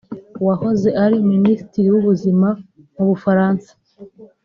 wahoze 0.47 0.89
ari 1.03 1.17
Minisitiri 1.31 1.87
w’Ubuzima 1.93 2.49
mu 2.95 3.03
Bufaransa 3.09 3.71